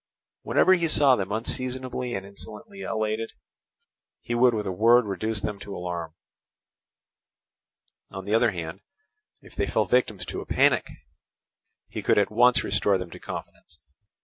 Whenever 0.41 0.73
he 0.73 0.87
saw 0.87 1.15
them 1.15 1.31
unseasonably 1.31 2.15
and 2.15 2.25
insolently 2.25 2.81
elated, 2.81 3.33
he 4.19 4.33
would 4.33 4.51
with 4.51 4.65
a 4.65 4.71
word 4.71 5.05
reduce 5.05 5.41
them 5.41 5.59
to 5.59 5.75
alarm; 5.77 6.15
on 8.09 8.25
the 8.25 8.33
other 8.33 8.49
hand, 8.49 8.81
if 9.43 9.53
they 9.55 9.67
fell 9.67 9.85
victims 9.85 10.25
to 10.25 10.41
a 10.41 10.45
panic, 10.47 10.87
he 11.87 12.01
could 12.01 12.17
at 12.17 12.31
once 12.31 12.63
restore 12.63 12.97
them 12.97 13.11
to 13.11 13.19
confidence. 13.19 13.77